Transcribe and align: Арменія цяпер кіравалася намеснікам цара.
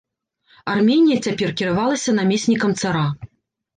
Арменія 0.75 1.17
цяпер 1.27 1.49
кіравалася 1.61 2.17
намеснікам 2.21 2.71
цара. 2.81 3.05